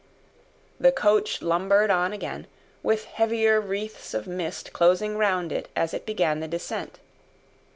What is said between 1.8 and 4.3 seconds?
on again, with heavier wreaths of